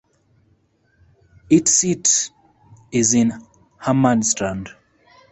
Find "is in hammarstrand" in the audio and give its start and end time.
2.91-4.71